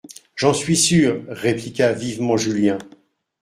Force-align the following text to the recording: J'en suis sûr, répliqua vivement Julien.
J'en 0.35 0.51
suis 0.55 0.77
sûr, 0.77 1.23
répliqua 1.27 1.93
vivement 1.93 2.35
Julien. 2.35 2.79